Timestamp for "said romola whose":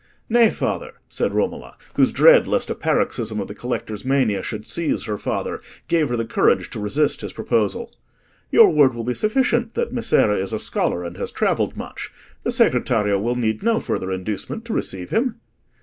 1.09-2.11